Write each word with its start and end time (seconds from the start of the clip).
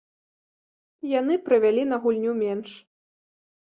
Яны 1.19 1.39
правялі 1.51 1.87
на 1.93 2.03
гульню 2.09 2.31
менш. 2.43 2.69